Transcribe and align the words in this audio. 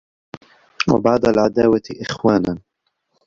وَبَعْدَ 0.93 1.25
الْعَدَاوَةِ 1.25 1.81
إخْوَانًا 2.01 2.61